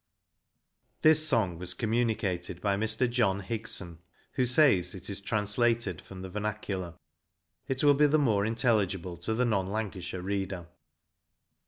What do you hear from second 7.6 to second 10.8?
It will be the more intelligible to the non Lancashire reader.